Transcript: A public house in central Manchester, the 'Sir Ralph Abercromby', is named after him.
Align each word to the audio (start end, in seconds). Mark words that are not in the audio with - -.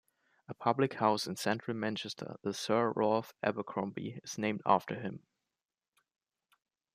A 0.47 0.55
public 0.55 0.95
house 0.95 1.27
in 1.27 1.35
central 1.35 1.77
Manchester, 1.77 2.35
the 2.41 2.55
'Sir 2.55 2.91
Ralph 2.95 3.35
Abercromby', 3.43 4.19
is 4.23 4.35
named 4.39 4.61
after 4.65 4.95
him. 4.99 5.27